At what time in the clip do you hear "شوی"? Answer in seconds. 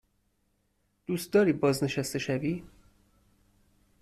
2.19-2.63